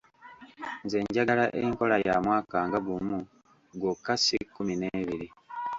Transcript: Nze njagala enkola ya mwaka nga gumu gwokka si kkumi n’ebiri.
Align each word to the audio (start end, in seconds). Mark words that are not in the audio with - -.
Nze 0.85 0.97
njagala 1.03 1.45
enkola 1.61 1.95
ya 2.07 2.15
mwaka 2.25 2.57
nga 2.67 2.79
gumu 2.85 3.19
gwokka 3.79 4.13
si 4.23 4.35
kkumi 4.45 4.73
n’ebiri. 4.77 5.27